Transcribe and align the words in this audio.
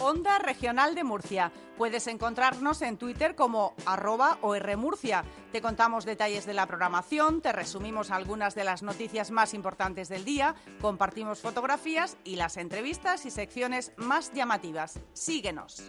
Onda 0.00 0.38
Regional 0.38 0.94
de 0.94 1.04
Murcia. 1.04 1.52
Puedes 1.76 2.06
encontrarnos 2.06 2.80
en 2.80 2.96
Twitter 2.96 3.34
como 3.34 3.74
arroba 3.84 4.38
Murcia. 4.78 5.24
Te 5.52 5.60
contamos 5.60 6.06
detalles 6.06 6.46
de 6.46 6.54
la 6.54 6.66
programación, 6.66 7.42
te 7.42 7.52
resumimos 7.52 8.10
algunas 8.10 8.54
de 8.54 8.64
las 8.64 8.82
noticias 8.82 9.30
más 9.30 9.52
importantes 9.52 10.08
del 10.08 10.24
día, 10.24 10.54
compartimos 10.80 11.40
fotografías 11.40 12.16
y 12.24 12.36
las 12.36 12.56
entrevistas 12.56 13.26
y 13.26 13.30
secciones 13.30 13.92
más 13.96 14.32
llamativas. 14.32 14.98
Síguenos. 15.12 15.82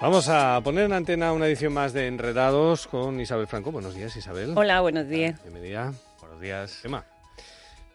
Vamos 0.00 0.30
a 0.30 0.58
poner 0.64 0.86
en 0.86 0.94
antena 0.94 1.34
una 1.34 1.46
edición 1.46 1.74
más 1.74 1.92
de 1.92 2.06
Enredados 2.06 2.86
con 2.86 3.20
Isabel 3.20 3.46
Franco. 3.46 3.70
Buenos 3.70 3.94
días, 3.94 4.16
Isabel. 4.16 4.54
Hola, 4.56 4.80
buenos 4.80 5.06
días. 5.08 5.42
Bienvenida. 5.42 5.92
Buenos 6.20 6.40
días. 6.40 6.82
Emma. 6.86 7.04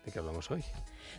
¿De 0.05 0.11
qué 0.11 0.19
hablamos 0.19 0.51
hoy? 0.51 0.63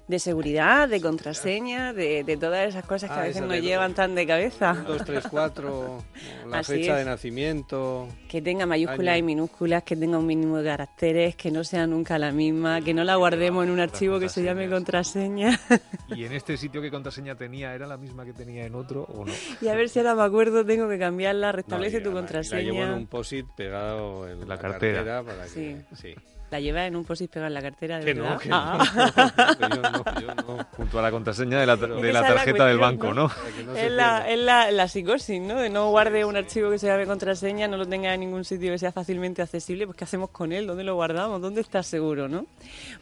De 0.07 0.21
seguridad, 0.21 0.89
de 0.89 1.01
contraseña, 1.01 1.93
de, 1.93 2.23
de 2.23 2.37
todas 2.37 2.69
esas 2.69 2.85
cosas 2.85 3.11
que 3.11 3.17
a 3.17 3.19
Ah, 3.19 3.23
veces 3.23 3.37
esa 3.39 3.47
nos 3.47 3.61
llevan 3.61 3.95
tan 3.95 4.15
de 4.15 4.25
cabeza. 4.25 4.73
1, 4.79 4.85
2, 4.85 5.05
3, 5.05 5.25
4, 5.29 6.05
la 6.49 6.59
Así 6.59 6.73
fecha 6.75 6.93
es. 6.93 6.99
de 6.99 7.05
nacimiento. 7.11 8.09
Que 8.29 8.41
tenga 8.41 8.65
mayúsculas 8.67 9.15
Año. 9.15 9.19
y 9.19 9.23
minúsculas, 9.23 9.83
que 9.83 9.97
tenga 9.97 10.19
un 10.19 10.27
mínimo 10.27 10.59
de 10.59 10.65
caracteres, 10.71 11.35
que 11.35 11.51
no 11.51 11.65
sea 11.65 11.89
nunca 11.89 12.17
la 12.21 12.31
misma, 12.31 12.81
que 12.83 12.95
no 12.95 13.03
la 13.03 13.17
guardemos 13.17 13.65
en 13.65 13.71
un 13.73 13.81
archivo 13.81 14.21
que 14.21 14.29
se 14.29 14.45
llame 14.45 14.69
contraseña. 14.69 15.59
¿Y 16.15 16.25
en 16.25 16.33
este 16.33 16.57
sitio 16.57 16.81
qué 16.81 16.91
contraseña 16.93 17.35
tenía? 17.35 17.75
¿Era 17.75 17.89
la 17.89 17.97
misma 17.97 18.25
que 18.25 18.33
tenía 18.33 18.65
en 18.67 18.77
otro 18.77 19.03
o 19.13 19.25
no? 19.25 19.33
y 19.61 19.67
a 19.67 19.75
ver 19.75 19.89
si 19.89 19.99
ahora 19.99 20.15
me 20.15 20.23
acuerdo, 20.23 20.65
tengo 20.65 20.89
que 20.89 20.99
cambiarla, 21.01 21.51
restablece 21.51 21.97
No, 21.97 22.01
y 22.01 22.05
tu 22.05 22.09
la- 22.11 22.15
La 22.15 22.21
contraseña. 22.21 22.63
llevo 22.63 22.83
en 22.85 22.91
un 22.93 23.07
posit 23.09 23.47
pegado 23.57 24.29
en 24.29 24.41
la, 24.41 24.47
La 24.55 24.59
cartera. 24.61 25.23
para 25.25 25.43
que, 25.45 25.49
Sí. 25.49 25.77
sí. 26.01 26.15
La 26.51 26.61
lleva 26.61 26.87
en 26.87 26.95
un 26.95 27.05
post 27.05 27.23
pegado 27.27 27.49
en 27.49 27.55
la 27.55 27.63
cartera, 27.63 27.99
de 27.99 28.05
Que 28.05 28.15
no, 28.15 28.39
que 28.39 28.49
Ah. 28.53 28.79
no. 29.61 29.69
Yo 29.69 29.69
no, 29.69 30.21
yo 30.21 30.35
no. 30.35 30.67
Junto 30.77 30.99
a 30.99 31.03
la 31.03 31.11
contraseña 31.11 31.59
de 31.59 31.67
la, 31.67 31.77
de 31.77 32.13
la 32.13 32.23
tarjeta 32.23 32.67
del 32.67 32.79
banco, 32.79 33.13
¿no? 33.13 33.31
Es 33.77 33.91
la, 33.91 34.29
es 34.31 34.39
la, 34.39 34.71
la 34.71 34.87
psicosis, 34.89 35.41
¿no? 35.41 35.57
De 35.61 35.69
no 35.69 35.91
guarde 35.91 36.25
un 36.25 36.37
archivo 36.37 36.71
que 36.71 36.79
se 36.79 36.87
llame 36.87 37.05
contraseña, 37.07 37.67
no 37.67 37.77
lo 37.77 37.87
tenga 37.87 38.15
en 38.15 38.21
ningún 38.21 38.45
sitio 38.45 38.71
que 38.73 38.79
sea 38.79 38.93
fácilmente 38.93 39.43
accesible, 39.43 39.87
pues 39.87 39.97
¿qué 39.99 40.05
hacemos 40.05 40.31
con 40.31 40.53
él? 40.53 40.67
¿Dónde 40.67 40.85
lo 40.85 40.95
guardamos? 40.95 41.41
¿Dónde 41.41 41.61
está 41.61 41.83
seguro, 41.83 42.29
no? 42.29 42.47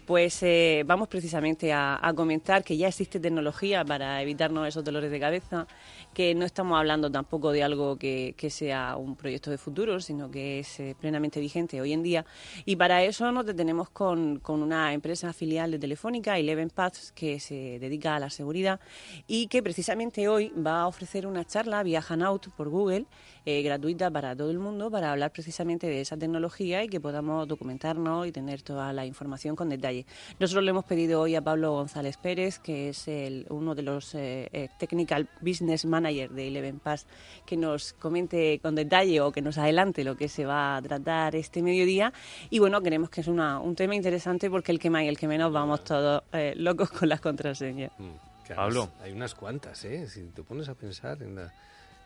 Pues 0.06 0.42
eh, 0.42 0.82
vamos 0.86 1.08
precisamente 1.08 1.72
a, 1.72 1.98
a 2.00 2.12
comentar 2.14 2.64
que 2.64 2.76
ya 2.76 2.88
existe 2.88 3.20
tecnología 3.20 3.84
para 3.84 4.20
evitarnos 4.22 4.66
esos 4.66 4.82
dolores 4.82 5.10
de 5.10 5.20
cabeza, 5.20 5.66
que 6.14 6.34
no 6.34 6.44
estamos 6.46 6.78
hablando 6.78 7.10
tampoco 7.10 7.50
de 7.52 7.62
algo 7.62 7.96
que, 7.96 8.34
que 8.38 8.48
sea 8.48 8.96
un 8.96 9.16
proyecto 9.16 9.50
de 9.50 9.58
futuro, 9.58 10.00
sino 10.00 10.30
que 10.30 10.60
es 10.60 10.80
eh, 10.80 10.96
plenamente 10.98 11.40
vigente 11.40 11.80
hoy 11.80 11.92
en 11.92 12.02
día. 12.02 12.24
Y 12.64 12.76
para 12.76 13.02
eso 13.02 13.30
nos 13.32 13.44
detenemos 13.44 13.90
con, 13.90 14.38
con 14.38 14.62
una 14.62 14.92
empresa 14.94 15.32
filial 15.32 15.70
de 15.72 15.78
Telefónica, 15.78 16.38
Eleven 16.38 16.70
Paths, 16.70 17.12
que 17.12 17.40
se 17.40 17.78
dedica 17.78 18.16
a 18.16 18.20
la 18.20 18.30
seguridad 18.30 18.80
y 19.26 19.48
que 19.48 19.62
precisamente 19.62 20.28
hoy 20.28 20.50
va 20.50 20.82
a 20.82 20.86
ofrecer 20.86 21.26
una 21.26 21.44
charla 21.44 21.82
vía 21.82 22.02
Hanout 22.08 22.48
por 22.50 22.68
Google, 22.68 23.06
eh, 23.44 23.62
gratuita 23.62 24.10
para 24.10 24.34
todo 24.34 24.50
el 24.50 24.58
mundo, 24.58 24.90
para 24.90 25.12
hablar 25.12 25.32
precisamente 25.32 25.86
de 25.86 26.00
esa 26.00 26.16
tecnología 26.16 26.82
y 26.84 26.88
que 26.88 27.00
podamos 27.00 27.46
documentarnos 27.48 28.26
y 28.26 28.32
tener 28.32 28.62
toda 28.62 28.92
la 28.92 29.04
información 29.04 29.56
con 29.56 29.68
detalle. 29.68 30.06
Nosotros 30.38 30.64
le 30.64 30.70
hemos 30.70 30.84
pedido 30.84 31.20
hoy 31.20 31.34
a 31.34 31.42
Pablo 31.42 31.72
González 31.72 32.16
Pérez, 32.16 32.58
que 32.58 32.88
es 32.90 33.08
el- 33.08 33.46
uno 33.50 33.74
de 33.74 33.82
los 33.82 34.14
eh, 34.14 34.68
Technical 34.78 35.28
Business 35.40 35.84
Manager 36.04 36.30
de 36.30 36.48
Eleven 36.48 36.78
Pass, 36.80 37.06
que 37.46 37.56
nos 37.56 37.94
comente 37.94 38.58
con 38.60 38.74
detalle 38.74 39.20
o 39.22 39.32
que 39.32 39.40
nos 39.40 39.56
adelante 39.58 40.04
lo 40.04 40.16
que 40.16 40.28
se 40.28 40.44
va 40.44 40.76
a 40.76 40.82
tratar 40.82 41.34
este 41.34 41.62
mediodía. 41.62 42.12
Y 42.50 42.58
bueno, 42.58 42.82
creemos 42.82 43.08
que 43.08 43.22
es 43.22 43.28
una- 43.28 43.58
un 43.58 43.74
tema 43.74 43.94
interesante 43.94 44.50
porque 44.50 44.70
el 44.72 44.78
que 44.78 44.90
más 44.90 45.02
y 45.04 45.08
el 45.08 45.16
que 45.18 45.26
menos 45.26 45.50
vamos 45.52 45.82
todos 45.84 46.22
eh, 46.32 46.52
locos 46.56 46.90
con 46.90 47.08
las 47.08 47.20
contraseñas. 47.20 47.90
Mm, 47.98 48.54
Pablo. 48.54 48.90
Hay 49.02 49.12
unas 49.12 49.34
cuantas, 49.34 49.82
¿eh? 49.86 50.06
Si 50.08 50.22
te 50.26 50.42
pones 50.42 50.68
a 50.68 50.74
pensar 50.74 51.22
en 51.22 51.36
la 51.36 51.52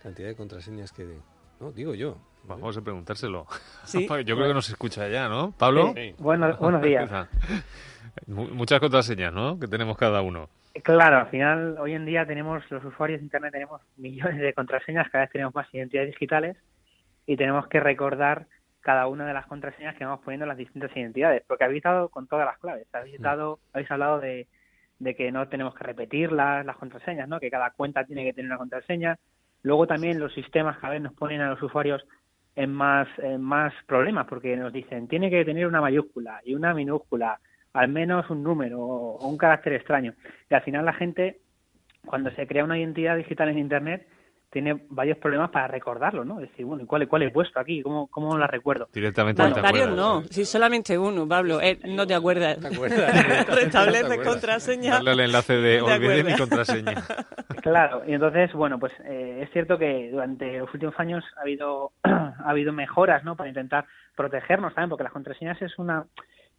cantidad 0.02 0.28
de 0.28 0.36
contraseñas 0.36 0.92
que... 0.92 1.04
No, 1.60 1.72
digo 1.72 1.94
yo. 1.94 2.16
Vamos 2.44 2.76
a 2.76 2.80
preguntárselo. 2.80 3.46
Sí. 3.84 4.06
Yo 4.24 4.36
creo 4.36 4.46
que 4.48 4.54
nos 4.54 4.68
escucha 4.70 5.08
ya, 5.08 5.28
¿no? 5.28 5.50
¿Pablo? 5.58 5.92
Sí. 5.96 6.14
Bueno, 6.18 6.56
buenos 6.58 6.80
días. 6.82 7.10
Mu- 8.28 8.48
Muchas 8.54 8.78
contraseñas, 8.80 9.32
¿no? 9.34 9.58
Que 9.58 9.66
tenemos 9.66 9.96
cada 9.98 10.22
uno. 10.22 10.48
Claro, 10.82 11.18
al 11.18 11.28
final, 11.28 11.76
hoy 11.78 11.94
en 11.94 12.04
día 12.04 12.26
tenemos, 12.26 12.68
los 12.70 12.84
usuarios 12.84 13.20
de 13.20 13.24
Internet 13.24 13.52
tenemos 13.52 13.80
millones 13.96 14.40
de 14.40 14.52
contraseñas, 14.52 15.08
cada 15.10 15.24
vez 15.24 15.32
tenemos 15.32 15.54
más 15.54 15.72
identidades 15.72 16.10
digitales 16.10 16.56
y 17.26 17.36
tenemos 17.36 17.66
que 17.68 17.80
recordar 17.80 18.46
cada 18.80 19.06
una 19.06 19.26
de 19.26 19.34
las 19.34 19.46
contraseñas 19.46 19.96
que 19.96 20.04
vamos 20.04 20.20
poniendo 20.24 20.44
en 20.44 20.48
las 20.48 20.58
distintas 20.58 20.96
identidades, 20.96 21.42
porque 21.46 21.64
habéis 21.64 21.78
estado 21.78 22.08
con 22.08 22.26
todas 22.26 22.46
las 22.46 22.58
claves, 22.58 22.86
habéis, 22.92 23.16
estado, 23.16 23.58
habéis 23.72 23.90
hablado 23.90 24.20
de, 24.20 24.46
de 24.98 25.14
que 25.14 25.30
no 25.30 25.48
tenemos 25.48 25.74
que 25.74 25.84
repetir 25.84 26.32
las, 26.32 26.64
las 26.64 26.76
contraseñas, 26.76 27.28
¿no? 27.28 27.40
que 27.40 27.50
cada 27.50 27.70
cuenta 27.70 28.04
tiene 28.04 28.24
que 28.24 28.32
tener 28.32 28.50
una 28.50 28.58
contraseña. 28.58 29.18
Luego 29.62 29.86
también 29.86 30.18
los 30.18 30.32
sistemas 30.34 30.78
cada 30.78 30.94
vez 30.94 31.02
nos 31.02 31.14
ponen 31.14 31.40
a 31.40 31.50
los 31.50 31.62
usuarios 31.62 32.04
en 32.56 32.72
más, 32.72 33.08
en 33.18 33.40
más 33.40 33.72
problemas, 33.86 34.26
porque 34.26 34.56
nos 34.56 34.72
dicen, 34.72 35.08
tiene 35.08 35.30
que 35.30 35.44
tener 35.44 35.66
una 35.66 35.80
mayúscula 35.80 36.40
y 36.44 36.54
una 36.54 36.74
minúscula, 36.74 37.40
al 37.72 37.88
menos 37.88 38.28
un 38.30 38.42
número 38.42 38.80
o, 38.80 39.18
o 39.18 39.28
un 39.28 39.36
carácter 39.38 39.74
extraño. 39.74 40.14
Y 40.50 40.54
al 40.54 40.62
final 40.62 40.84
la 40.84 40.92
gente, 40.92 41.40
cuando 42.06 42.30
se 42.32 42.46
crea 42.46 42.64
una 42.64 42.78
identidad 42.78 43.16
digital 43.16 43.48
en 43.48 43.58
Internet, 43.58 44.06
tiene 44.50 44.86
varios 44.88 45.18
problemas 45.18 45.50
para 45.50 45.68
recordarlo, 45.68 46.24
¿no? 46.24 46.40
Es 46.40 46.50
decir, 46.50 46.64
bueno, 46.64 46.82
¿y 46.82 46.86
cuál, 46.86 47.06
cuál 47.06 47.22
he 47.22 47.30
puesto 47.30 47.60
aquí? 47.60 47.82
¿Cómo, 47.82 48.06
cómo 48.06 48.38
la 48.38 48.46
recuerdo? 48.46 48.88
Directamente 48.92 49.42
no 49.42 49.52
te 49.52 49.60
acuerdas. 49.60 49.94
no, 49.94 50.22
si 50.24 50.44
solamente 50.46 50.96
uno, 50.96 51.28
Pablo, 51.28 51.60
eh, 51.60 51.78
no 51.84 52.06
te 52.06 52.14
acuerdas. 52.14 52.58
¿Te 52.60 52.68
acuerdas? 52.68 53.46
Restablece 53.46 54.00
¿Te 54.00 54.12
acuerdas? 54.14 54.26
contraseña. 54.26 54.92
Darle 54.92 55.12
el 55.12 55.20
enlace 55.20 55.54
de 55.54 55.78
¿Te 55.78 55.82
olvidé 55.82 56.24
mi 56.24 56.36
contraseña. 56.36 56.94
Claro, 57.62 58.02
y 58.06 58.14
entonces, 58.14 58.52
bueno, 58.52 58.78
pues 58.78 58.92
eh, 59.04 59.40
es 59.42 59.50
cierto 59.50 59.76
que 59.76 60.10
durante 60.10 60.58
los 60.58 60.72
últimos 60.72 60.94
años 60.98 61.24
ha 61.36 61.42
habido 61.42 61.92
ha 62.02 62.48
habido 62.48 62.72
mejoras, 62.72 63.24
¿no? 63.24 63.36
Para 63.36 63.48
intentar 63.48 63.84
protegernos 64.16 64.74
también, 64.74 64.88
porque 64.88 65.04
las 65.04 65.12
contraseñas 65.12 65.60
es 65.60 65.76
una 65.78 66.06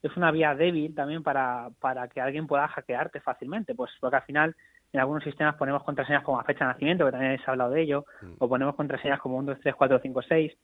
es 0.02 0.16
una 0.18 0.32
vía 0.32 0.56
débil 0.56 0.96
también 0.96 1.24
para, 1.24 1.70
para 1.80 2.08
que 2.08 2.22
alguien 2.22 2.48
pueda 2.48 2.68
hackearte 2.68 3.20
fácilmente, 3.20 3.76
pues 3.76 3.92
porque 4.00 4.18
al 4.18 4.24
final 4.24 4.56
en 4.94 5.00
algunos 5.00 5.24
sistemas 5.24 5.56
ponemos 5.56 5.84
contraseñas 5.84 6.24
como 6.24 6.38
la 6.38 6.44
fecha 6.44 6.66
de 6.66 6.74
nacimiento, 6.74 7.06
que 7.06 7.12
también 7.12 7.38
se 7.38 7.44
ha 7.46 7.52
hablado 7.52 7.72
de 7.72 7.82
ello, 7.82 8.06
o 8.40 8.50
ponemos 8.50 8.76
contraseñas 8.76 9.20
como 9.20 9.38
1, 9.38 9.52
2, 9.54 9.60
3, 9.62 9.76
4, 9.76 10.00
5, 10.02 10.22
6, 10.22 10.58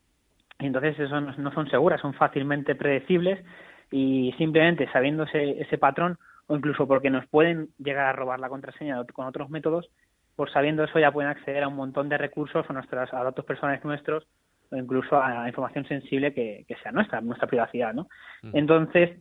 y 0.59 0.66
entonces 0.66 1.00
eso 1.00 1.22
no, 1.22 1.35
no 1.38 1.51
son 1.51 1.69
seguras, 1.69 2.01
son 2.01 2.13
fácilmente 2.13 2.75
predecibles 2.75 3.44
y 3.91 4.34
simplemente 4.38 4.90
sabiendo 4.91 5.23
ese, 5.23 5.62
ese 5.62 5.78
patrón 5.78 6.17
o 6.47 6.56
incluso 6.56 6.88
porque 6.88 7.09
nos 7.09 7.28
pueden 7.28 7.69
llegar 7.78 8.06
a 8.06 8.13
robar 8.13 8.40
la 8.40 8.50
contraseña 8.50 9.03
con 9.13 9.28
otros 9.28 9.50
métodos, 9.50 9.90
por 10.35 10.52
sabiendo 10.52 10.84
eso 10.84 11.00
ya 11.00 11.12
pueden 11.12 11.29
acceder 11.29 11.63
a 11.63 11.67
un 11.67 11.75
montón 11.75 12.09
de 12.09 12.17
recursos 12.17 12.66
a 12.69 12.73
nuestras 12.73 13.13
a 13.13 13.23
datos 13.23 13.46
personales 13.46 13.84
nuestros 13.84 14.28
o 14.72 14.76
incluso 14.76 15.22
a 15.22 15.48
información 15.48 15.86
sensible 15.88 16.34
que, 16.34 16.66
que 16.68 16.76
sea 16.78 16.92
nuestra, 16.92 17.22
nuestra 17.22 17.48
privacidad, 17.48 17.94
¿no? 17.94 18.08
Entonces, 18.53 19.18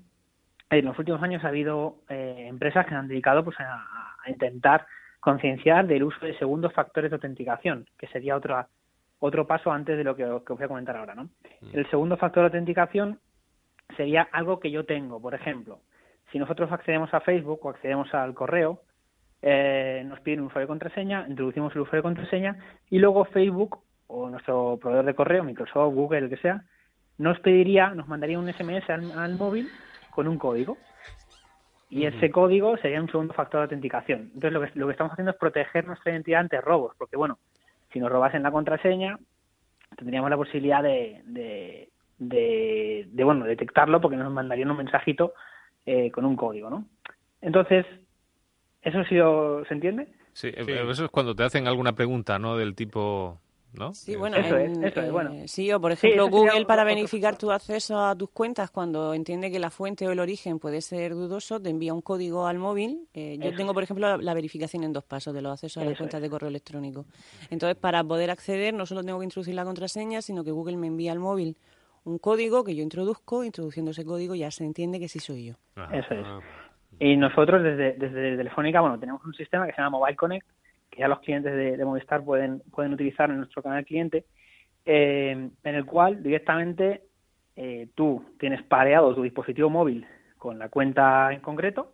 en 0.70 0.85
los 0.85 0.99
últimos 0.99 1.23
años 1.23 1.44
ha 1.44 1.49
habido 1.49 1.99
eh, 2.08 2.46
empresas 2.49 2.85
que 2.85 2.91
se 2.91 2.96
han 2.96 3.08
dedicado 3.08 3.44
pues 3.44 3.58
a, 3.61 3.85
a 4.25 4.31
intentar 4.31 4.87
concienciar 5.20 5.87
del 5.87 6.05
uso 6.05 6.25
de 6.25 6.37
segundos 6.38 6.73
factores 6.73 7.11
de 7.11 7.17
autenticación, 7.17 7.87
que 7.99 8.06
sería 8.08 8.37
otra 8.37 8.69
otro 9.20 9.46
paso 9.46 9.73
antes 9.73 9.96
de 9.96 10.05
lo 10.05 10.14
que, 10.14 10.23
que 10.23 10.52
os 10.52 10.58
voy 10.58 10.64
a 10.64 10.69
comentar 10.69 10.96
ahora, 10.96 11.14
¿no? 11.14 11.31
El 11.73 11.88
segundo 11.88 12.19
factor 12.19 12.43
de 12.43 12.47
autenticación 12.49 13.19
sería 13.97 14.29
algo 14.32 14.61
que 14.61 14.70
yo 14.70 14.85
tengo, 14.85 15.20
por 15.20 15.35
ejemplo, 15.35 15.81
si 16.31 16.38
nosotros 16.38 16.70
accedemos 16.73 17.12
a 17.14 17.20
Facebook 17.20 17.64
o 17.64 17.70
accedemos 17.70 18.12
al 18.12 18.35
correo, 18.35 18.82
eh, 19.40 20.02
nos 20.06 20.20
piden 20.20 20.40
un 20.40 20.47
usuario 20.47 20.64
y 20.64 20.69
contraseña, 20.69 21.26
introducimos 21.29 21.75
el 21.75 21.82
usuario 21.82 22.00
y 22.00 22.02
contraseña 22.02 22.56
y 22.90 22.99
luego 22.99 23.25
Facebook 23.26 23.79
o 24.06 24.28
nuestro 24.30 24.78
proveedor 24.80 25.06
de 25.06 25.14
correo, 25.14 25.44
Microsoft, 25.44 25.94
Google, 25.94 26.18
el 26.18 26.28
que 26.30 26.36
sea, 26.38 26.64
nos 27.18 27.38
pediría, 27.40 27.90
nos 27.90 28.08
mandaría 28.08 28.38
un 28.38 28.48
SMS 28.48 28.88
al, 28.90 29.12
al 29.12 29.36
móvil 29.36 29.72
con 30.10 30.28
un 30.28 30.38
código. 30.38 30.78
Y 31.88 32.06
ese 32.06 32.30
código 32.30 32.76
sería 32.78 33.00
un 33.00 33.08
segundo 33.10 33.34
factor 33.34 33.60
de 33.60 33.64
autenticación. 33.64 34.30
Entonces 34.34 34.52
lo 34.52 34.60
que, 34.62 34.70
lo 34.74 34.86
que 34.86 34.92
estamos 34.92 35.12
haciendo 35.12 35.30
es 35.30 35.36
proteger 35.38 35.86
nuestra 35.86 36.10
identidad 36.12 36.40
ante 36.40 36.60
robos, 36.60 36.94
porque 36.98 37.16
bueno, 37.16 37.38
si 37.92 38.00
nos 38.00 38.10
robasen 38.10 38.42
la 38.42 38.50
contraseña, 38.50 39.16
tendríamos 39.96 40.28
la 40.28 40.36
posibilidad 40.36 40.82
de, 40.82 41.22
de, 41.24 41.90
de, 42.18 43.06
de, 43.08 43.24
bueno, 43.24 43.44
detectarlo 43.44 44.00
porque 44.00 44.16
nos 44.16 44.32
mandarían 44.32 44.70
un 44.72 44.78
mensajito 44.78 45.34
eh, 45.86 46.10
con 46.10 46.24
un 46.24 46.34
código, 46.34 46.68
¿no? 46.68 46.84
Entonces, 47.40 47.86
¿eso 48.82 49.04
sí 49.04 49.20
o- 49.20 49.64
se 49.66 49.74
entiende? 49.74 50.08
Sí, 50.32 50.48
eh, 50.48 50.86
eso 50.90 51.04
es 51.04 51.10
cuando 51.10 51.36
te 51.36 51.44
hacen 51.44 51.68
alguna 51.68 51.92
pregunta, 51.92 52.40
¿no? 52.40 52.56
Del 52.56 52.74
tipo, 52.74 53.40
¿no? 53.75 53.93
Sí, 53.94 54.12
Eh, 54.12 54.17
bueno, 54.17 54.37
Eso 54.37 54.56
es, 54.56 54.71
eso 54.79 55.00
es, 55.00 55.09
eh, 55.09 55.11
bueno. 55.11 55.31
sí, 55.47 55.73
o 55.73 55.81
por 55.81 55.93
ejemplo 55.93 56.29
Google 56.29 56.65
para 56.67 56.82
otro- 56.82 56.94
verificar 56.94 57.37
tu 57.37 57.50
acceso 57.50 57.99
a 58.05 58.15
tus 58.17 58.31
cuentas 58.31 58.71
cuando 58.71 59.15
entiende 59.15 59.50
que 59.50 59.59
la 59.59 59.71
fuente 59.71 60.06
o 60.06 60.11
el 60.12 60.21
origen 60.21 60.59
puede 60.59 60.81
ser 60.81 61.15
dudoso, 61.15 61.61
te 61.61 61.71
envía 61.71 61.93
un 61.94 62.03
código 62.03 62.47
al 62.47 62.59
móvil. 62.59 63.09
Eh, 63.15 63.38
yo 63.41 63.55
tengo, 63.55 63.75
por 63.75 63.82
ejemplo, 63.82 64.06
la, 64.09 64.17
la 64.17 64.35
verificación 64.35 64.85
en 64.85 64.93
dos 64.93 65.05
pasos 65.05 65.35
de 65.35 65.43
los 65.43 65.53
accesos 65.53 65.79
a 65.82 65.85
las 65.85 65.93
Eso 65.94 65.99
cuentas 65.99 66.19
es. 66.19 66.23
de 66.23 66.31
correo 66.31 66.49
electrónico. 66.49 67.06
Entonces, 67.50 67.76
para 67.76 68.03
poder 68.05 68.31
acceder, 68.31 68.75
no 68.75 68.87
solo 68.87 69.03
tengo 69.03 69.19
que 69.19 69.25
introducir 69.25 69.55
la 69.55 69.65
contraseña, 69.65 70.23
sino 70.23 70.44
que 70.44 70.50
Google 70.50 70.76
me 70.76 70.87
envía 70.87 71.12
al 71.12 71.19
móvil 71.19 71.56
un 72.05 72.19
código 72.19 72.65
que 72.65 72.75
yo 72.75 72.82
introduzco, 72.82 73.44
introduciendo 73.44 73.93
ese 73.93 74.05
código 74.05 74.35
ya 74.35 74.50
se 74.50 74.65
entiende 74.65 75.00
que 75.00 75.09
sí 75.09 75.19
soy 75.21 75.47
yo. 75.47 75.55
ajá. 75.76 75.97
Eso 75.99 76.15
es. 76.15 76.26
Ah, 76.26 76.41
Y 77.00 77.17
nosotros 77.17 77.62
desde, 77.62 77.94
desde 77.94 78.37
Telefónica, 78.37 78.81
bueno, 78.81 78.99
tenemos 79.00 79.25
un 79.25 79.32
sistema 79.35 79.67
que 79.67 79.73
se 79.73 79.79
llama 79.81 79.99
Mobile 79.99 80.17
Connect, 80.17 80.47
que 80.94 81.00
ya 81.00 81.08
los 81.08 81.20
clientes 81.20 81.52
de, 81.55 81.85
Movistar 81.85 82.25
pueden, 82.25 82.61
pueden 82.70 82.93
utilizar 82.93 83.29
en 83.31 83.38
nuestro 83.38 83.62
canal 83.62 83.85
cliente, 83.85 84.25
eh, 84.87 85.50
en 85.62 85.75
el 85.75 85.85
cual 85.85 86.23
directamente 86.23 87.02
eh, 87.56 87.88
tú 87.94 88.25
tienes 88.38 88.62
pareado 88.62 89.14
tu 89.14 89.23
dispositivo 89.23 89.70
móvil 89.70 90.06
con 90.38 90.58
la 90.58 90.69
cuenta 90.69 91.32
en 91.32 91.41
concreto 91.41 91.93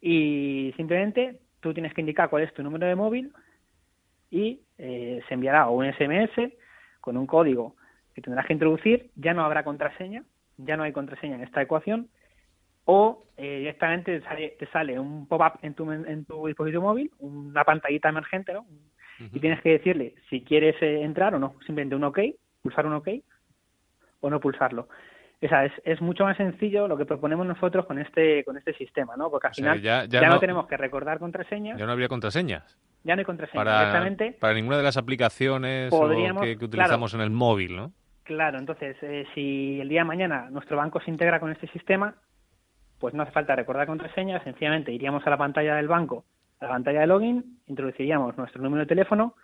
y 0.00 0.72
simplemente 0.76 1.40
tú 1.60 1.74
tienes 1.74 1.92
que 1.94 2.02
indicar 2.02 2.30
cuál 2.30 2.44
es 2.44 2.54
tu 2.54 2.62
número 2.62 2.86
de 2.86 2.94
móvil 2.94 3.32
y 4.30 4.60
eh, 4.78 5.20
se 5.26 5.34
enviará 5.34 5.68
un 5.68 5.90
SMS 5.92 6.52
con 7.00 7.16
un 7.16 7.26
código 7.26 7.74
que 8.14 8.22
tendrás 8.22 8.46
que 8.46 8.52
introducir, 8.52 9.10
ya 9.16 9.32
no 9.32 9.44
habrá 9.44 9.64
contraseña, 9.64 10.24
ya 10.56 10.76
no 10.76 10.82
hay 10.82 10.92
contraseña 10.92 11.36
en 11.36 11.42
esta 11.42 11.62
ecuación, 11.62 12.08
o 12.90 13.26
eh, 13.36 13.58
directamente 13.58 14.18
te 14.18 14.24
sale, 14.26 14.56
te 14.58 14.66
sale 14.68 14.98
un 14.98 15.26
pop-up 15.28 15.58
en 15.60 15.74
tu, 15.74 15.92
en 15.92 16.24
tu 16.24 16.46
dispositivo 16.46 16.82
móvil, 16.84 17.10
una 17.18 17.62
pantallita 17.62 18.08
emergente, 18.08 18.54
¿no? 18.54 18.64
Y 19.32 19.40
tienes 19.40 19.60
que 19.60 19.70
decirle 19.72 20.14
si 20.30 20.42
quieres 20.42 20.74
eh, 20.80 21.02
entrar 21.02 21.34
o 21.34 21.38
no, 21.38 21.54
simplemente 21.66 21.94
un 21.96 22.04
OK, 22.04 22.18
pulsar 22.62 22.86
un 22.86 22.94
OK 22.94 23.08
o 24.20 24.30
no 24.30 24.40
pulsarlo. 24.40 24.88
O 25.42 25.48
sea, 25.48 25.66
es, 25.66 25.72
es 25.84 26.00
mucho 26.00 26.24
más 26.24 26.36
sencillo 26.38 26.88
lo 26.88 26.96
que 26.96 27.04
proponemos 27.04 27.46
nosotros 27.46 27.84
con 27.84 27.98
este 27.98 28.42
con 28.44 28.56
este 28.56 28.72
sistema, 28.74 29.16
¿no? 29.16 29.30
Porque 29.30 29.48
al 29.48 29.50
O 29.50 29.54
sea, 29.54 29.64
final 29.64 29.82
ya- 29.82 30.04
ya, 30.06 30.20
ya 30.22 30.28
no, 30.28 30.34
no- 30.34 30.40
tenemos 30.40 30.66
que 30.66 30.76
recordar 30.78 31.18
contraseñas, 31.18 31.78
Ya 31.78 31.84
no 31.84 31.92
habría 31.92 32.08
contraseñas. 32.08 32.78
ya 33.04 33.14
no 33.16 33.20
hay 33.20 33.24
contraseñas. 33.26 33.64
Para, 33.66 33.78
Directamente 33.80 34.32
para 34.40 34.54
ninguna 34.54 34.78
de 34.78 34.82
las 34.84 34.96
aplicaciones 34.96 35.92
o 35.92 36.08
que, 36.08 36.56
claro. 36.56 36.64
utilizamos 36.64 37.12
en 37.14 37.20
el 37.20 37.30
móvil, 37.30 37.76
¿no? 37.76 37.92
Claro, 38.24 38.58
entonces, 38.58 38.96
eh, 39.02 39.26
si 39.34 39.78
el 39.80 39.88
día 39.88 40.00
de 40.00 40.04
mañana 40.06 40.48
nuestro 40.50 40.76
banco 40.76 41.00
se 41.00 41.10
integra 41.10 41.38
con 41.38 41.50
este 41.52 41.66
sistema, 41.68 42.14
pues 42.98 43.14
no 43.14 43.22
hace 43.22 43.32
falta 43.32 43.56
recordar 43.56 43.86
contraseñas, 43.86 44.42
sencillamente 44.42 44.92
iríamos 44.92 45.26
a 45.26 45.30
la 45.30 45.36
pantalla 45.36 45.76
del 45.76 45.88
banco, 45.88 46.24
a 46.60 46.64
la 46.64 46.70
pantalla 46.72 47.00
de 47.00 47.06
login, 47.06 47.58
introduciríamos 47.66 48.36
nuestro 48.36 48.62
número 48.62 48.82
de 48.82 48.88
teléfono, 48.88 49.34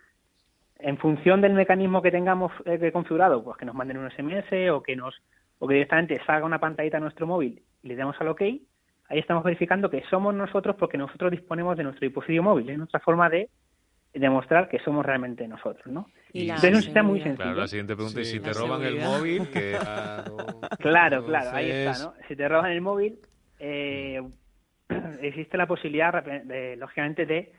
en 0.79 0.99
función 0.99 1.41
del 1.41 1.55
mecanismo 1.55 2.03
que 2.03 2.11
tengamos 2.11 2.53
eh, 2.65 2.79
que 2.79 2.93
configurado, 2.93 3.43
pues 3.43 3.57
que 3.57 3.65
nos 3.65 3.75
manden 3.75 3.99
un 3.99 4.11
SMS 4.11 4.71
o 4.73 4.83
que 4.83 4.97
nos 4.97 5.15
o 5.59 5.69
que 5.69 5.75
directamente 5.75 6.21
salga 6.27 6.45
una 6.45 6.59
pantallita 6.59 6.97
a 6.97 7.01
nuestro 7.01 7.27
móvil 7.27 7.63
y 7.83 7.89
le 7.89 7.97
demos 7.97 8.17
al 8.21 8.29
OK, 8.29 8.41
ahí 8.43 9.19
estamos 9.19 9.45
verificando 9.45 9.89
que 9.89 10.03
somos 10.11 10.35
nosotros 10.35 10.77
porque 10.77 10.99
nosotros 10.99 11.31
disponemos 11.31 11.77
de 11.77 11.85
nuestro 11.85 12.07
dispositivo 12.07 12.45
móvil, 12.45 12.69
es 12.71 12.79
nuestra 12.79 13.01
forma 13.01 13.29
de 13.31 13.49
demostrar 14.13 14.69
que 14.69 14.79
somos 14.81 15.05
realmente 15.05 15.47
nosotros, 15.49 15.87
¿no? 15.87 16.09
Y 16.33 16.47
la 16.47 16.55
Entonces 16.55 16.71
es 16.71 16.77
un 16.77 16.83
sistema 16.83 17.09
muy 17.09 17.21
sencillo. 17.21 17.45
Claro, 17.45 17.61
la 17.61 17.69
siguiente 17.69 17.97
pregunta 17.97 18.21
es 18.21 18.31
si 18.31 18.41
te 18.41 18.53
roban 18.53 18.83
el 18.83 19.01
móvil, 19.01 19.49
que 19.49 19.77
Claro. 19.81 20.37
Claro, 20.79 21.25
claro, 21.25 21.51
ahí 21.53 21.71
está, 21.71 22.05
¿no? 22.05 22.15
Si 22.29 22.37
te 22.37 22.49
roban 22.49 22.71
el 22.71 22.81
móvil, 22.81 23.19
eh, 23.59 24.23
existe 25.23 25.57
la 25.57 25.67
posibilidad, 25.67 26.23
de, 26.25 26.77
lógicamente, 26.77 27.27
de 27.27 27.53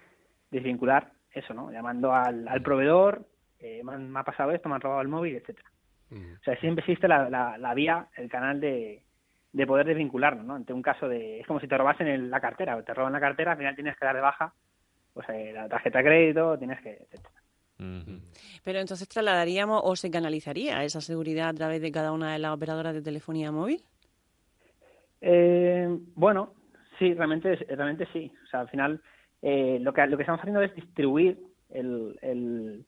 desvincular 0.51 1.12
eso, 1.31 1.53
¿no? 1.53 1.71
Llamando 1.71 2.13
al, 2.13 2.47
al 2.47 2.62
proveedor, 2.62 3.27
eh, 3.59 3.81
me, 3.83 3.94
han- 3.94 4.09
me 4.12 4.19
ha 4.19 4.24
pasado 4.24 4.51
esto, 4.51 4.69
me 4.69 4.75
han 4.75 4.81
robado 4.81 5.01
el 5.01 5.07
móvil, 5.07 5.36
etcétera. 5.36 5.69
Mm. 6.12 6.33
O 6.39 6.44
sea, 6.44 6.56
siempre 6.59 6.81
existe 6.81 7.07
la, 7.07 7.30
la, 7.30 7.57
la 7.57 7.74
vía, 7.74 8.07
el 8.15 8.30
canal 8.30 8.59
de, 8.62 9.03
de 9.51 9.68
poder 9.68 9.86
desvincularnos, 9.88 10.45
¿no? 10.45 10.56
Ante 10.56 10.71
un 10.74 10.81
caso 10.81 11.09
de... 11.09 11.39
Es 11.42 11.47
como 11.47 11.59
si 11.59 11.68
te 11.68 11.77
robasen 11.77 12.07
el- 12.07 12.30
la 12.30 12.39
cartera, 12.39 12.81
te 12.83 12.94
roban 12.94 13.13
la 13.13 13.19
cartera, 13.19 13.51
al 13.53 13.57
final 13.57 13.75
tienes 13.75 13.98
que 13.98 14.06
dar 14.06 14.15
de 14.15 14.21
baja 14.21 14.53
pues 15.13 15.27
eh, 15.30 15.51
la 15.53 15.68
tarjeta 15.69 16.00
de 16.00 16.03
crédito, 16.06 16.57
tienes 16.59 16.80
que... 16.81 16.91
etcétera. 16.91 17.31
Pero 18.63 18.80
entonces 18.80 19.07
trasladaríamos 19.09 19.81
o 19.83 19.95
se 19.95 20.09
canalizaría 20.12 20.83
esa 20.83 21.01
seguridad 21.01 21.50
a 21.50 21.53
través 21.53 21.81
de 21.81 21.91
cada 21.91 22.12
una 22.13 22.31
de 22.33 22.39
las 22.39 22.53
operadoras 22.53 22.94
de 22.94 23.01
telefonía 23.01 23.51
móvil. 23.51 23.83
Eh, 25.27 25.88
bueno, 26.13 26.54
sí, 27.00 27.16
realmente, 27.16 27.56
realmente 27.56 28.07
sí. 28.13 28.31
O 28.44 28.48
sea, 28.48 28.60
al 28.60 28.69
final 28.69 29.01
eh, 29.42 29.80
lo 29.81 29.92
que 29.92 30.06
lo 30.06 30.18
que 30.18 30.24
estamos 30.24 30.39
haciendo 30.39 30.62
es 30.62 30.74
distribuir 30.75 31.39
el, 31.72 32.16
el, 32.22 32.86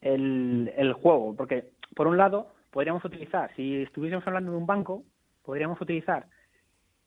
el, 0.00 0.72
el 0.76 0.92
juego, 0.92 1.34
porque 1.34 1.70
por 1.96 2.06
un 2.06 2.16
lado 2.16 2.52
podríamos 2.70 3.04
utilizar, 3.04 3.52
si 3.56 3.82
estuviésemos 3.82 4.24
hablando 4.28 4.52
de 4.52 4.58
un 4.58 4.66
banco, 4.66 5.02
podríamos 5.44 5.80
utilizar 5.80 6.26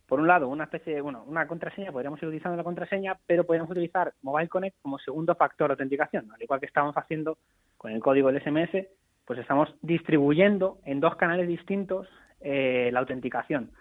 por 0.07 0.19
un 0.19 0.27
lado 0.27 0.49
una 0.49 0.65
especie 0.65 0.95
de, 0.95 1.01
bueno, 1.01 1.23
una 1.25 1.47
contraseña, 1.47 1.93
podríamos 1.93 2.21
ir 2.21 2.27
utilizando 2.27 2.57
la 2.57 2.63
contraseña, 2.65 3.17
pero 3.25 3.45
podríamos 3.45 3.71
utilizar 3.71 4.13
Mobile 4.23 4.49
Connect 4.49 4.75
como 4.81 4.99
segundo 4.99 5.35
factor 5.35 5.69
de 5.69 5.73
autenticación, 5.73 6.29
al 6.33 6.43
igual 6.43 6.59
que 6.59 6.65
estamos 6.65 6.95
haciendo 6.97 7.37
con 7.77 7.91
el 7.91 8.01
código 8.01 8.29
del 8.29 8.43
SMS, 8.43 8.87
pues 9.25 9.39
estamos 9.39 9.73
distribuyendo 9.81 10.79
en 10.83 10.99
dos 10.99 11.15
canales 11.15 11.47
distintos 11.47 12.07
eh, 12.41 12.89
la 12.91 12.99
autenticación. 12.99 13.71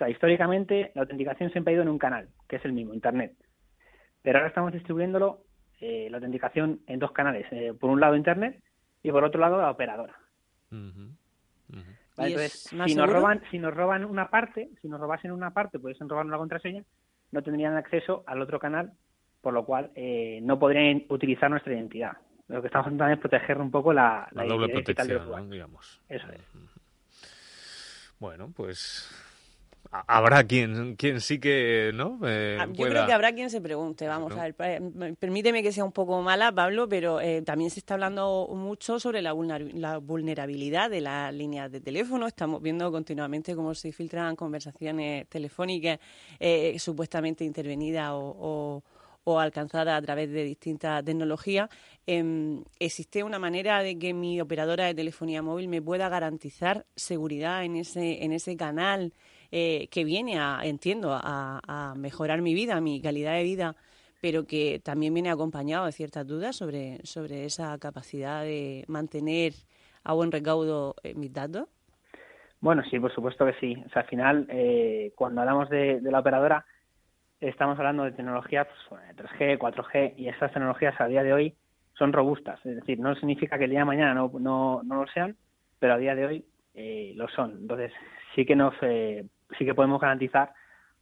O 0.00 0.02
sea, 0.02 0.08
históricamente 0.08 0.92
la 0.94 1.02
autenticación 1.02 1.50
siempre 1.50 1.72
ha 1.72 1.74
ido 1.74 1.82
en 1.82 1.90
un 1.90 1.98
canal, 1.98 2.30
que 2.48 2.56
es 2.56 2.64
el 2.64 2.72
mismo, 2.72 2.94
Internet. 2.94 3.34
Pero 4.22 4.38
ahora 4.38 4.48
estamos 4.48 4.72
distribuyéndolo, 4.72 5.42
eh, 5.78 6.08
la 6.10 6.16
autenticación 6.16 6.80
en 6.86 6.98
dos 6.98 7.12
canales. 7.12 7.46
eh, 7.50 7.74
por 7.78 7.90
un 7.90 8.00
lado 8.00 8.16
Internet 8.16 8.62
y 9.02 9.10
por 9.10 9.24
otro 9.24 9.38
lado 9.38 9.58
la 9.58 9.70
operadora. 9.70 10.16
Ujú. 10.72 11.10
Ujú. 11.68 11.90
¿vale? 12.16 12.30
¿Y 12.30 12.32
Entonces, 12.32 12.52
si 12.62 12.94
nos 12.94 13.10
roban, 13.10 13.42
si 13.50 13.58
nos 13.58 13.74
roban 13.74 14.06
una 14.06 14.30
parte, 14.30 14.70
si 14.80 14.88
nos 14.88 14.98
robasen 14.98 15.32
una 15.32 15.50
parte, 15.50 15.78
pudiesen 15.78 16.08
robar 16.08 16.24
una 16.24 16.38
contraseña, 16.38 16.82
no 17.30 17.42
tendrían 17.42 17.76
acceso 17.76 18.24
al 18.26 18.40
otro 18.40 18.58
canal, 18.58 18.92
por 19.42 19.52
lo 19.52 19.66
cual 19.66 19.90
eh, 19.96 20.40
no 20.42 20.58
podrían 20.58 21.04
utilizar 21.10 21.50
nuestra 21.50 21.74
identidad. 21.74 22.16
Lo 22.48 22.62
que 22.62 22.68
estamos 22.68 22.86
intentando 22.86 23.12
es 23.12 23.20
proteger 23.20 23.58
un 23.58 23.70
poco 23.70 23.92
la, 23.92 24.26
La 24.32 24.44
doble 24.44 24.72
identidad 24.72 24.78
digital 24.78 25.08
del 25.08 25.16
protección, 25.18 25.50
digamos. 25.50 26.00
Eso 26.08 26.26
es. 26.32 26.40
Bueno, 28.18 28.50
pues 28.54 29.08
habrá 29.90 30.44
quien, 30.44 30.96
quien 30.96 31.20
sí 31.20 31.38
que, 31.40 31.90
¿no? 31.94 32.18
Eh, 32.24 32.58
Ah, 32.60 32.66
Yo 32.66 32.72
pueda- 32.74 32.90
creo 32.90 33.06
que 33.06 33.12
habrá 33.12 33.32
quien 33.32 33.50
se 33.50 33.60
pregunte, 33.60 34.06
vamos 34.06 34.32
a 34.36 34.42
ver, 34.42 34.54
permíteme 35.18 35.62
que 35.62 35.72
sea 35.72 35.84
un 35.84 35.92
poco 35.92 36.20
mala, 36.22 36.52
Pablo, 36.52 36.88
pero 36.88 37.20
eh, 37.20 37.42
también 37.42 37.70
se 37.70 37.80
está 37.80 37.94
hablando 37.94 38.48
mucho 38.54 39.00
sobre 39.00 39.22
la, 39.22 39.32
vulner- 39.34 39.72
la 39.72 39.98
vulnerabilidad 39.98 40.90
de 40.90 41.00
las 41.00 41.34
líneas 41.34 41.70
de 41.72 41.80
teléfono. 41.80 42.26
Estamos 42.26 42.62
viendo 42.62 42.90
continuamente 42.92 43.54
cómo 43.56 43.74
se 43.74 43.92
filtran 43.92 44.36
conversaciones 44.36 45.26
telefónicas 45.28 45.98
eh, 46.38 46.76
supuestamente 46.78 47.44
intervenidas 47.44 48.10
o, 48.12 48.36
o- 48.38 48.82
o 49.24 49.38
alcanzadas 49.38 49.98
a 49.98 50.02
través 50.02 50.30
de 50.30 50.44
distintas 50.44 51.04
tecnologías. 51.04 51.68
Em, 52.06 52.64
¿Existe 52.78 53.22
una 53.22 53.38
manera 53.38 53.82
de 53.82 53.98
que 53.98 54.14
mi 54.14 54.40
operadora 54.40 54.86
de 54.86 54.94
telefonía 54.94 55.42
móvil 55.42 55.68
me 55.68 55.82
pueda 55.82 56.08
garantizar 56.08 56.86
seguridad 56.96 57.62
en 57.64 57.76
ese, 57.76 58.24
en 58.24 58.32
ese 58.32 58.56
canal? 58.56 59.12
Eh, 59.52 59.88
que 59.90 60.04
viene 60.04 60.38
a, 60.38 60.60
entiendo, 60.62 61.12
a, 61.12 61.60
a 61.66 61.94
mejorar 61.94 62.42
mi 62.42 62.54
vida, 62.54 62.80
mi 62.80 63.00
calidad 63.00 63.34
de 63.34 63.42
vida, 63.42 63.76
pero 64.20 64.46
que 64.46 64.80
también 64.84 65.14
viene 65.14 65.30
acompañado 65.30 65.86
de 65.86 65.92
ciertas 65.92 66.26
dudas 66.26 66.56
sobre, 66.56 66.98
sobre 67.04 67.44
esa 67.44 67.78
capacidad 67.78 68.42
de 68.42 68.84
mantener 68.88 69.52
a 70.04 70.12
buen 70.12 70.30
recaudo 70.30 70.94
eh, 71.02 71.14
mis 71.14 71.32
datos. 71.32 71.68
Bueno, 72.60 72.82
sí, 72.90 72.98
por 72.98 73.12
supuesto 73.14 73.46
que 73.46 73.54
sí. 73.54 73.82
O 73.86 73.88
sea, 73.90 74.02
al 74.02 74.08
final, 74.08 74.46
eh, 74.50 75.12
cuando 75.14 75.40
hablamos 75.40 75.70
de, 75.70 76.00
la 76.02 76.20
operadora, 76.20 76.66
estamos 77.40 77.78
hablando 77.78 78.04
de 78.04 78.12
tecnologías 78.12 78.68
pues, 78.88 79.00
3G, 79.16 79.58
4G, 79.58 80.14
y 80.16 80.28
estas 80.28 80.52
tecnologías 80.52 81.00
a 81.00 81.06
día 81.06 81.22
de 81.22 81.32
hoy 81.32 81.54
son 81.94 82.12
robustas. 82.12 82.64
Es 82.66 82.76
decir, 82.76 82.98
no 82.98 83.14
significa 83.14 83.56
que 83.56 83.64
el 83.64 83.70
día 83.70 83.80
de 83.80 83.86
mañana 83.86 84.14
no, 84.14 84.30
no, 84.38 84.82
no 84.84 85.04
lo 85.04 85.06
sean, 85.10 85.36
pero 85.78 85.94
a 85.94 85.98
día 85.98 86.14
de 86.14 86.26
hoy 86.26 86.44
eh, 86.74 87.12
lo 87.16 87.28
son. 87.28 87.52
Entonces, 87.62 87.92
sí 88.34 88.44
que 88.44 88.56
nos, 88.56 88.74
sí 89.60 89.66
que 89.66 89.74
podemos 89.74 90.00
garantizar 90.00 90.52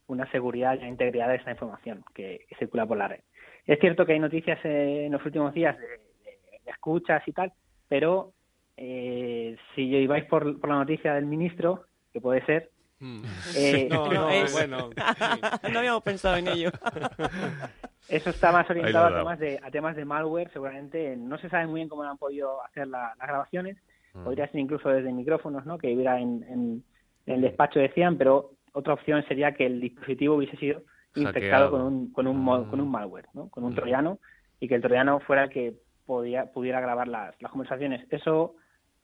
una 0.09 0.29
seguridad 0.33 0.75
y 0.75 0.79
una 0.79 0.89
integridad 0.89 1.29
de 1.29 1.37
esta 1.37 1.53
información 1.53 2.05
que, 2.13 2.45
que 2.49 2.57
circula 2.57 2.87
por 2.87 2.97
la 2.99 3.07
red. 3.09 3.21
Es 3.67 3.79
cierto 3.79 4.05
que 4.05 4.15
hay 4.15 4.19
noticias 4.19 4.59
eh, 4.65 5.05
en 5.07 5.13
los 5.13 5.25
últimos 5.25 5.55
días 5.55 5.79
de, 5.79 5.87
de- 5.87 6.61
de 6.65 6.71
escuchas 6.73 7.23
y 7.27 7.33
tal, 7.33 7.53
pero 7.89 8.33
eh, 8.77 9.57
si 9.75 9.83
ibais 9.83 10.25
por, 10.25 10.59
por 10.61 10.71
la 10.71 10.77
noticia 10.77 11.15
del 11.15 11.27
ministro, 11.27 11.85
que 12.13 12.21
puede 12.21 12.45
ser, 12.45 12.71
Mm. 13.01 13.23
eh, 13.55 13.87
No, 13.89 14.07
No, 14.09 14.13
no, 14.23 14.31
es- 14.31 14.53
bueno. 14.53 14.91
sí. 15.63 15.73
no 15.73 15.79
habíamos 15.79 16.03
pensado 16.03 16.37
en 16.37 16.49
ello. 16.49 16.71
Eso 18.09 18.31
está 18.31 18.51
más 18.51 18.69
orientado 18.69 19.07
a 19.15 19.19
temas, 19.19 19.39
de, 19.39 19.61
a 19.63 19.71
temas 19.71 19.95
de 19.95 20.05
malware, 20.05 20.51
seguramente. 20.53 21.15
No 21.17 21.39
se 21.39 21.49
sabe 21.49 21.67
muy 21.69 21.77
bien 21.79 21.89
cómo 21.89 22.03
han 22.03 22.19
podido 22.19 22.61
hacer 22.65 22.89
la- 22.89 23.15
las 23.19 23.29
grabaciones, 23.29 23.77
Mm. 24.15 24.25
Podría 24.25 24.49
ser 24.49 24.59
incluso 24.61 24.89
desde 24.89 25.13
micrófonos, 25.13 25.67
¿no? 25.67 25.77
Que 25.77 25.95
hubiera 25.95 26.19
en, 26.19 26.43
en, 26.49 26.83
el 27.29 27.41
despacho 27.41 27.79
decían, 27.79 28.17
pero 28.17 28.53
otra 28.73 28.95
opción 28.95 29.25
sería 29.27 29.53
que 29.53 29.67
el 29.67 29.81
dispositivo 29.81 30.37
hubiese 30.37 30.57
sido 30.57 30.83
infectado 31.15 31.71
con 31.71 31.81
un, 31.83 32.13
con 32.13 32.27
un, 32.27 32.45
con 32.67 32.81
un 32.81 32.91
malware, 32.91 33.27
¿no? 33.35 33.49
Con 33.49 33.65
un 33.65 33.75
troyano 33.75 34.19
y 34.61 34.69
que 34.69 34.75
el 34.75 34.83
troyano 34.83 35.21
fuera 35.21 35.45
el 35.45 35.51
que 35.51 35.75
podía, 36.07 36.47
pudiera 36.53 36.81
grabar 36.81 37.09
las, 37.09 37.41
las 37.41 37.51
conversaciones. 37.51 38.07
Eso 38.11 38.55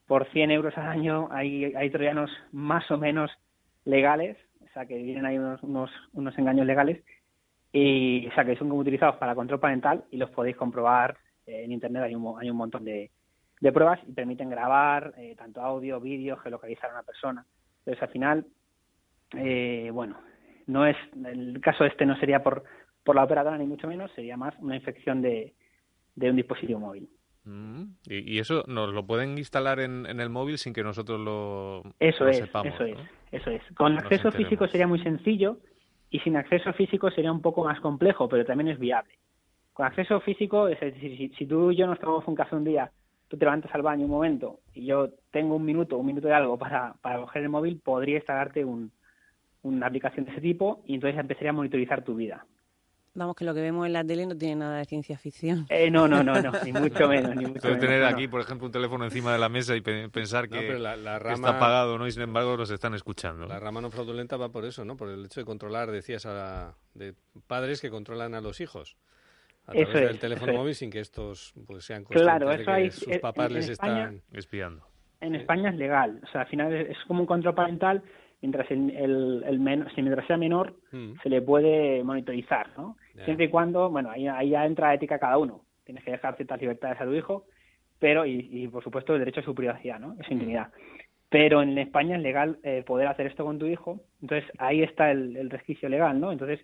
por 0.07 0.26
100 0.31 0.50
euros 0.50 0.76
al 0.76 0.88
año 0.88 1.28
hay, 1.31 1.75
hay 1.75 1.90
troyanos 1.90 2.31
más 2.52 2.90
o 2.90 2.99
menos 2.99 3.31
legales, 3.85 4.37
o 4.61 4.69
sea 4.73 4.87
que 4.87 4.97
vienen 4.97 5.26
ahí 5.26 5.38
unos, 5.38 5.62
unos, 5.62 5.90
unos 6.12 6.37
engaños 6.38 6.66
legales, 6.66 7.02
y 7.73 8.26
o 8.28 8.35
sea 8.35 8.45
que 8.45 8.57
son 8.57 8.69
como 8.69 8.81
utilizados 8.81 9.16
para 9.16 9.35
control 9.35 9.61
parental 9.61 10.04
y 10.11 10.16
los 10.16 10.31
podéis 10.31 10.57
comprobar 10.57 11.16
en 11.47 11.73
internet, 11.73 12.04
hay 12.04 12.14
un, 12.14 12.40
hay 12.40 12.50
un 12.50 12.57
montón 12.57 12.85
de, 12.85 13.11
de 13.61 13.73
pruebas 13.73 14.00
y 14.07 14.12
permiten 14.12 14.50
grabar 14.50 15.14
eh, 15.16 15.35
tanto 15.37 15.61
audio, 15.61 16.00
vídeo, 16.00 16.37
geolocalizar 16.37 16.90
a 16.90 16.95
una 16.95 17.02
persona. 17.02 17.47
Entonces 17.87 18.03
al 18.03 18.09
final, 18.11 18.47
eh, 19.37 19.91
bueno, 19.93 20.19
no 20.67 20.87
es, 20.87 20.97
el 21.25 21.61
caso 21.61 21.85
este 21.85 22.07
no 22.07 22.17
sería 22.19 22.43
por, 22.43 22.64
por 23.05 23.17
la 23.17 23.25
operadora 23.25 23.59
ni 23.59 23.67
mucho 23.67 23.87
menos, 23.87 24.11
sería 24.12 24.37
más 24.37 24.55
una 24.61 24.76
infección 24.76 25.21
de, 25.21 25.55
de 26.14 26.31
un 26.31 26.37
dispositivo 26.37 26.81
móvil. 26.81 27.09
Mm. 27.45 27.83
¿Y, 28.07 28.38
eso 28.38 28.64
nos 28.67 28.95
lo 28.95 29.07
pueden 29.07 29.37
instalar 29.37 29.81
en, 29.81 30.07
el 30.07 30.31
móvil 30.31 30.57
sin 30.57 30.73
que 30.73 30.83
nosotros 30.83 31.21
lo, 31.21 31.83
eso 32.00 32.26
es, 32.26 32.38
sepamos? 32.38 32.75
Eso 32.75 32.85
es, 32.85 32.99
eso 33.33 33.50
es. 33.50 33.62
Con 33.76 33.99
acceso 33.99 34.33
físico 34.33 34.67
sería 34.67 34.87
muy 34.87 35.00
sencillo 35.00 35.59
y 36.11 36.21
sin 36.21 36.37
acceso 36.37 36.73
físico 36.73 37.11
sería 37.11 37.33
un 37.33 37.43
poco 37.43 37.64
más 37.64 37.81
complejo, 37.81 38.29
pero 38.29 38.47
también 38.47 38.69
es 38.69 38.79
viable. 38.79 39.12
Con 39.75 39.85
acceso 39.87 40.21
físico, 40.21 40.69
es 40.69 40.81
decir, 40.81 41.35
si, 41.37 41.47
tú 41.47 41.73
y 41.73 41.76
yo 41.76 41.87
nos 41.87 41.99
tomamos 41.99 42.26
un 42.29 42.35
café 42.35 42.57
un 42.57 42.64
día, 42.64 42.91
tú 43.28 43.37
te 43.37 43.45
levantas 43.45 43.75
al 43.75 43.83
baño 43.83 44.04
un 44.04 44.11
momento 44.11 44.61
y 44.73 44.87
yo 44.87 45.11
tengo 45.31 45.57
un 45.57 45.64
minuto, 45.64 45.99
un 45.99 46.07
minuto 46.07 46.28
de 46.28 46.35
algo 46.35 46.59
para, 46.59 46.95
para 47.00 47.21
coger 47.21 47.43
el 47.43 47.49
móvil, 47.49 47.81
podría 47.81 48.16
instalarte 48.16 48.64
un, 48.64 48.93
una 49.62 49.87
aplicación 49.87 50.25
de 50.26 50.33
ese 50.33 50.40
tipo 50.40 50.83
y 50.87 50.95
entonces 50.95 51.19
empezaría 51.19 51.50
a 51.50 51.54
monitorizar 51.54 52.04
tu 52.04 52.14
vida. 52.14 52.47
Vamos, 53.16 53.37
que 53.37 53.45
lo 53.45 53.54
que 53.54 53.61
vemos 53.61 53.87
en 53.87 53.93
la 53.93 54.04
tele 54.04 54.26
no 54.26 54.37
tiene 54.37 54.57
nada 54.57 54.78
de 54.78 54.85
ciencia 54.87 55.16
ficción. 55.16 55.66
Eh, 55.71 55.88
no, 55.88 56.09
no, 56.09 56.25
no, 56.25 56.43
no, 56.43 56.50
ni 56.64 56.73
mucho 56.73 57.09
menos. 57.09 57.37
Ni 57.37 57.47
mucho 57.47 57.61
Puede 57.61 57.76
tener 57.76 58.04
aquí, 58.04 58.26
por 58.26 58.40
ejemplo, 58.40 58.66
un 58.66 58.73
teléfono 58.73 59.04
encima 59.04 59.33
de 59.33 59.38
la 59.38 59.49
mesa 59.49 59.76
y 59.76 59.81
pensar 59.81 60.49
que, 60.49 60.76
la, 60.81 60.97
rama, 61.21 61.35
está 61.35 61.57
apagado, 61.57 61.97
¿no? 61.97 62.09
Y 62.09 62.12
sin 62.12 62.23
embargo 62.23 62.57
los 62.57 62.71
están 62.71 62.93
escuchando. 62.95 63.47
La 63.47 63.61
rama 63.61 63.81
no 63.81 63.90
fraudulenta 63.90 64.37
va 64.37 64.49
por 64.49 64.64
eso, 64.64 64.85
¿no? 64.85 64.97
Por 64.97 65.11
el 65.11 65.25
hecho 65.25 65.40
de 65.40 65.47
controlar, 65.47 65.93
decías, 65.93 66.26
a, 66.26 66.75
de 66.95 67.14
padres 67.47 67.81
que 67.81 67.88
controlan 67.88 68.35
a 68.35 68.40
los 68.40 68.61
hijos 68.61 68.97
a 69.66 69.73
través 69.73 69.92
del 69.92 70.18
teléfono 70.18 70.52
móvil 70.52 70.75
sin 70.75 70.90
que 70.90 71.00
estos 71.00 71.54
pues, 71.66 71.85
sean 71.85 72.04
conscientes 72.04 72.38
claro, 72.38 72.49
de 72.50 72.85
que 72.85 72.90
sus 72.90 73.18
papás 73.18 73.50
les 73.50 73.68
están 73.68 74.21
espiando. 74.33 74.87
En 75.21 75.35
España 75.35 75.71
es 75.71 75.76
legal, 75.76 76.21
o 76.23 76.26
sea, 76.26 76.42
al 76.42 76.47
final 76.49 76.73
es 76.73 76.99
como 77.06 77.21
un 77.21 77.26
control 77.26 77.54
parental 77.54 78.02
mientras 78.44 78.71
el, 78.71 78.90
el, 78.90 79.88
si 79.94 80.02
mientras 80.02 80.26
sea 80.26 80.37
menor 80.37 80.75
mm. 80.92 81.14
se 81.23 81.30
le 81.30 81.40
puede 81.40 82.04
monitorizar, 82.04 82.68
¿no? 82.76 82.99
Siempre 83.25 83.47
y 83.47 83.49
cuando, 83.49 83.88
bueno, 83.88 84.11
ahí, 84.11 84.28
ahí 84.28 84.50
ya 84.50 84.66
entra 84.66 84.88
la 84.88 84.94
ética 84.94 85.18
cada 85.18 85.38
uno. 85.38 85.64
Tienes 85.85 86.04
que 86.04 86.11
dejar 86.11 86.37
ciertas 86.37 86.61
libertades 86.61 87.00
a 87.00 87.04
tu 87.04 87.14
hijo, 87.14 87.47
pero, 87.99 88.26
y, 88.26 88.49
y 88.52 88.68
por 88.68 88.85
supuesto 88.85 89.14
el 89.14 89.21
derecho 89.21 89.40
a 89.40 89.44
su 89.44 89.54
privacidad, 89.54 89.99
¿no? 89.99 90.14
Es 90.21 90.30
intimidad. 90.30 90.68
Pero 91.30 91.62
en 91.62 91.78
España 91.78 92.16
es 92.16 92.23
legal 92.23 92.59
eh, 92.62 92.83
poder 92.87 93.09
hacer 93.09 93.26
esto 93.28 93.47
con 93.47 93.59
tu 93.59 93.64
hijo, 93.64 94.02
entonces 94.21 94.50
ahí 94.59 94.83
está 94.83 95.11
el, 95.11 95.38
el, 95.38 95.49
resquicio 95.49 95.88
legal, 95.88 96.21
¿no? 96.21 96.30
Entonces 96.30 96.61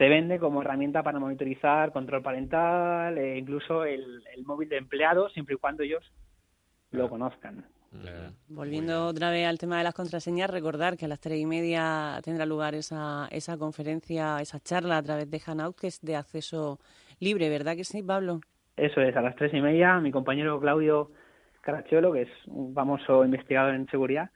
se 0.00 0.08
vende 0.08 0.38
como 0.38 0.62
herramienta 0.62 1.02
para 1.02 1.18
monitorizar, 1.18 1.92
control 1.92 2.22
parental, 2.22 3.18
e 3.18 3.36
incluso 3.36 3.84
el, 3.84 4.24
el 4.34 4.44
móvil 4.46 4.70
de 4.70 4.78
empleados, 4.78 5.30
siempre 5.34 5.56
y 5.56 5.58
cuando 5.58 5.82
ellos 5.82 6.02
lo 6.90 7.10
conozcan. 7.10 7.66
Volviendo 8.48 9.08
otra 9.08 9.30
vez 9.30 9.46
al 9.46 9.58
tema 9.58 9.76
de 9.76 9.84
las 9.84 9.92
contraseñas, 9.92 10.48
recordar 10.48 10.96
que 10.96 11.04
a 11.04 11.08
las 11.08 11.20
tres 11.20 11.38
y 11.38 11.44
media 11.44 12.18
tendrá 12.24 12.46
lugar 12.46 12.74
esa, 12.74 13.28
esa 13.30 13.58
conferencia, 13.58 14.40
esa 14.40 14.58
charla 14.58 14.96
a 14.96 15.02
través 15.02 15.30
de 15.30 15.42
Hanout, 15.46 15.78
que 15.78 15.88
es 15.88 16.00
de 16.00 16.16
acceso 16.16 16.78
libre, 17.18 17.50
¿verdad 17.50 17.76
que 17.76 17.84
sí, 17.84 18.02
Pablo? 18.02 18.40
Eso 18.78 19.02
es, 19.02 19.14
a 19.14 19.20
las 19.20 19.36
tres 19.36 19.52
y 19.52 19.60
media, 19.60 20.00
mi 20.00 20.10
compañero 20.10 20.58
Claudio 20.58 21.10
Caracciolo, 21.60 22.14
que 22.14 22.22
es 22.22 22.30
un 22.46 22.72
famoso 22.72 23.22
investigador 23.22 23.74
en 23.74 23.86
seguridad, 23.88 24.30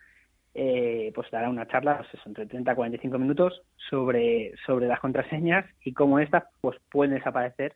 eh, 0.54 1.10
pues 1.14 1.30
dará 1.30 1.50
una 1.50 1.66
charla, 1.66 2.06
pues 2.10 2.26
entre 2.26 2.46
30 2.46 2.72
y 2.72 2.74
45 2.74 3.18
minutos, 3.18 3.62
sobre, 3.90 4.54
sobre 4.64 4.86
las 4.86 5.00
contraseñas 5.00 5.66
y 5.84 5.92
cómo 5.92 6.20
estas 6.20 6.44
pues, 6.60 6.78
pueden 6.90 7.14
desaparecer 7.14 7.74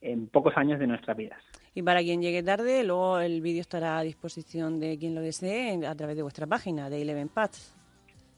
en 0.00 0.28
pocos 0.28 0.56
años 0.56 0.78
de 0.78 0.86
nuestras 0.86 1.16
vidas. 1.16 1.40
Y 1.74 1.82
para 1.82 2.00
quien 2.00 2.22
llegue 2.22 2.42
tarde, 2.42 2.84
luego 2.84 3.18
el 3.18 3.40
vídeo 3.40 3.60
estará 3.60 3.98
a 3.98 4.02
disposición 4.02 4.78
de 4.78 4.96
quien 4.98 5.14
lo 5.14 5.22
desee 5.22 5.84
a 5.86 5.94
través 5.94 6.16
de 6.16 6.22
vuestra 6.22 6.46
página 6.46 6.88
de 6.88 7.02
Eleven 7.02 7.28
Paths. 7.28 7.74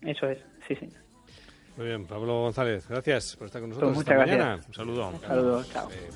Eso 0.01 0.29
es, 0.29 0.39
sí, 0.67 0.75
sí. 0.77 0.89
Muy 1.77 1.89
bien, 1.89 2.07
Pablo 2.07 2.41
González, 2.41 2.89
gracias 2.89 3.37
por 3.37 3.49
estar 3.49 3.61
con 3.61 3.69
nosotros 3.69 3.93
pues 3.95 4.07
muchas 4.07 4.27
gracias. 4.27 4.69
Un 4.69 4.75
saludo. 4.75 5.09
Un 5.11 5.21
saludo, 5.21 5.65
chao. 5.65 5.91
Eh, 5.91 6.09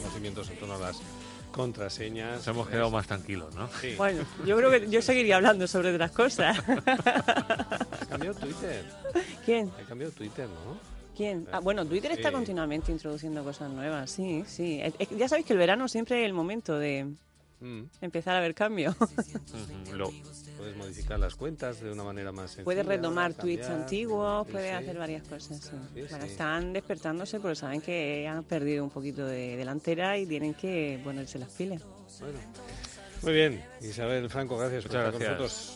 conocimientos 0.00 0.50
en 0.50 0.58
torno 0.58 0.74
a 0.74 0.78
las 0.78 1.23
contraseñas. 1.54 2.38
Nos 2.38 2.48
hemos 2.48 2.68
quedado 2.68 2.90
más 2.90 3.06
tranquilos, 3.06 3.54
¿no? 3.54 3.68
Sí. 3.80 3.94
Bueno, 3.96 4.24
yo 4.44 4.56
creo 4.56 4.70
que 4.70 4.90
yo 4.90 5.00
seguiría 5.00 5.36
hablando 5.36 5.66
sobre 5.66 5.94
otras 5.94 6.10
cosas. 6.10 6.58
¿Ha 6.68 8.06
cambiado 8.08 8.34
Twitter? 8.34 8.84
¿Quién? 9.44 9.70
Ha 9.80 9.88
cambiado 9.88 10.12
Twitter, 10.12 10.48
¿no? 10.48 10.78
¿Quién? 11.16 11.46
Ah, 11.52 11.60
bueno, 11.60 11.86
Twitter 11.86 12.10
está 12.10 12.32
continuamente 12.32 12.90
introduciendo 12.90 13.44
cosas 13.44 13.70
nuevas, 13.70 14.10
sí, 14.10 14.42
sí. 14.48 14.82
ya 15.16 15.28
sabéis 15.28 15.46
que 15.46 15.52
el 15.52 15.60
verano 15.60 15.86
siempre 15.86 16.20
es 16.20 16.26
el 16.26 16.32
momento 16.32 16.76
de 16.76 17.06
mm. 17.64 17.90
empezar 18.00 18.36
a 18.36 18.40
ver 18.40 18.54
cambio. 18.54 18.94
puedes 20.56 20.76
modificar 20.76 21.18
las 21.18 21.34
cuentas 21.34 21.80
de 21.80 21.90
una 21.90 22.04
manera 22.04 22.32
más 22.32 22.50
sencilla. 22.50 22.64
Puedes 22.64 22.86
retomar 22.86 23.34
tweets 23.34 23.68
antiguos, 23.68 24.46
puedes 24.48 24.72
hacer 24.72 24.96
varias 24.98 25.26
cosas, 25.26 25.72
bueno, 25.92 26.24
están 26.24 26.72
despertándose 26.72 27.40
porque 27.40 27.56
saben 27.56 27.80
que 27.80 28.26
han 28.28 28.44
perdido 28.44 28.84
un 28.84 28.90
poquito 28.90 29.26
de 29.26 29.56
delantera 29.56 30.16
y 30.18 30.26
tienen 30.26 30.54
que 30.54 31.00
ponerse 31.02 31.38
las 31.38 31.50
pilas. 31.50 31.82
Bueno. 32.20 32.38
Muy 33.22 33.32
bien, 33.32 33.64
Isabel 33.80 34.28
Franco, 34.28 34.58
gracias 34.58 34.84
por 34.84 34.96
estar 34.96 35.12
con 35.12 35.22
nosotros. 35.22 35.72